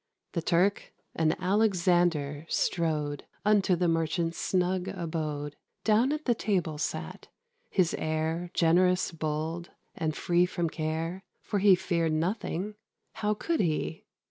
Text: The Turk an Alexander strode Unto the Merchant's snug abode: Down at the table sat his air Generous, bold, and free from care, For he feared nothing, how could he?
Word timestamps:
The 0.31 0.41
Turk 0.41 0.93
an 1.13 1.35
Alexander 1.39 2.47
strode 2.49 3.25
Unto 3.45 3.75
the 3.75 3.87
Merchant's 3.87 4.39
snug 4.39 4.87
abode: 4.87 5.55
Down 5.83 6.11
at 6.11 6.25
the 6.25 6.33
table 6.33 6.79
sat 6.79 7.27
his 7.69 7.93
air 7.99 8.49
Generous, 8.55 9.11
bold, 9.11 9.69
and 9.95 10.15
free 10.17 10.47
from 10.47 10.71
care, 10.71 11.23
For 11.43 11.59
he 11.59 11.75
feared 11.75 12.13
nothing, 12.13 12.73
how 13.13 13.35
could 13.35 13.59
he? 13.59 14.05